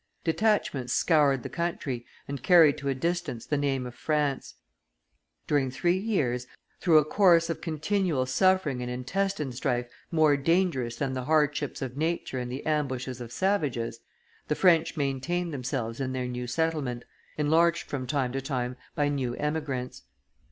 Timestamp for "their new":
16.13-16.47